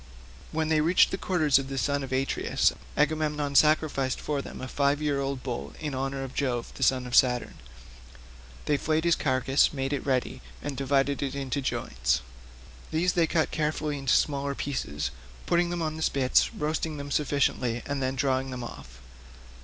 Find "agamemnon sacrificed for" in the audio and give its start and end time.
2.97-4.41